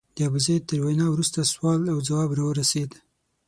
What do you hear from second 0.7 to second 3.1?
وینا وروسته سوال او ځواب راورسېد.